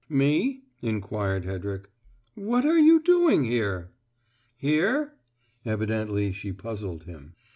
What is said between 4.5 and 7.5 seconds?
"Here?" Evidently she puzzled him.